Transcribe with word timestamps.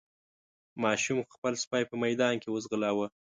ماشوم 0.83 1.17
خپل 1.35 1.53
سپی 1.63 1.83
په 1.89 1.95
ميدان 2.03 2.33
کې 2.41 2.49
وځغلاوه. 2.51 3.07